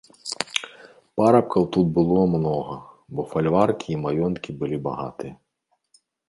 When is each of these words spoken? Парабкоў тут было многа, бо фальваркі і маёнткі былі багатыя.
Парабкоў 1.19 1.67
тут 1.75 1.87
было 1.97 2.23
многа, 2.37 2.75
бо 3.19 3.27
фальваркі 3.35 3.87
і 3.97 3.99
маёнткі 4.07 4.51
былі 4.63 4.77
багатыя. 4.89 5.33